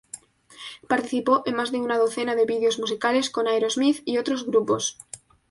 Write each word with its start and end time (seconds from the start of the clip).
Participó 0.89 1.43
en 1.45 1.53
más 1.57 1.71
de 1.71 1.79
una 1.79 1.99
docena 1.99 2.33
de 2.33 2.45
videos 2.47 2.79
musicales 2.79 3.29
con 3.29 3.47
Aerosmith 3.47 4.01
y 4.03 4.17
otros 4.17 4.47
grupos. 4.47 4.97